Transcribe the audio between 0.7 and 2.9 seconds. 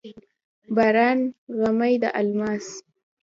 باران غمي د الماس،